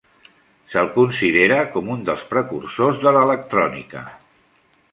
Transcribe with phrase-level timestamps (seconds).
[0.75, 4.05] Se'l considera com un dels precursors de l'electrònica.